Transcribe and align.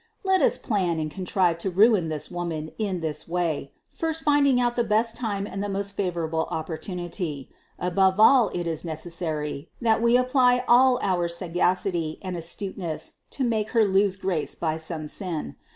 Let 0.23 0.41
us 0.41 0.57
then 0.57 0.67
plan 0.67 0.99
and 0.99 1.11
contrive 1.11 1.61
the 1.61 1.69
ruin 1.69 2.05
of 2.05 2.09
this 2.09 2.31
Woman 2.31 2.71
in 2.79 3.01
this 3.01 3.27
way, 3.27 3.71
first 3.87 4.23
finding 4.23 4.59
out 4.59 4.75
the 4.75 4.83
best 4.83 5.15
time 5.15 5.45
and 5.45 5.63
the 5.63 5.69
most 5.69 5.91
favorable 5.95 6.47
opportunity. 6.49 7.51
Above 7.77 8.19
all 8.19 8.49
it 8.51 8.65
is 8.65 8.83
necessary, 8.83 9.69
that 9.79 10.01
we 10.01 10.17
apply 10.17 10.63
all 10.67 10.97
our 11.03 11.27
sagacity 11.27 12.17
and 12.23 12.35
astuteness 12.35 13.17
to 13.29 13.43
make 13.43 13.69
Her 13.77 13.85
lose 13.85 14.15
grace 14.15 14.55
by 14.55 14.77
some 14.77 15.05
sin. 15.05 15.55